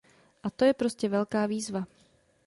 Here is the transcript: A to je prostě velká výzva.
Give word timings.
A 0.43 0.49
to 0.49 0.65
je 0.65 0.73
prostě 0.73 1.09
velká 1.09 1.45
výzva. 1.45 1.85